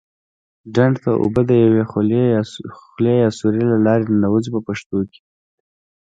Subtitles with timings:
[0.73, 2.23] ډنډ ته اوبه د یوې خولې
[3.23, 5.21] یا سوري له لارې ننوزي په پښتو کې.